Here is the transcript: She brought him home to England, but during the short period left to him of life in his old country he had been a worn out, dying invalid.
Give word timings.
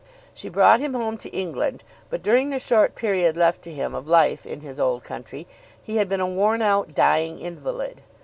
She 0.33 0.49
brought 0.49 0.79
him 0.79 0.95
home 0.95 1.17
to 1.19 1.29
England, 1.29 1.83
but 2.09 2.23
during 2.23 2.49
the 2.49 2.57
short 2.57 2.95
period 2.95 3.37
left 3.37 3.61
to 3.61 3.71
him 3.71 3.93
of 3.93 4.09
life 4.09 4.47
in 4.47 4.61
his 4.61 4.79
old 4.79 5.03
country 5.03 5.45
he 5.83 5.97
had 5.97 6.09
been 6.09 6.19
a 6.19 6.25
worn 6.25 6.63
out, 6.63 6.95
dying 6.95 7.37
invalid. 7.39 8.01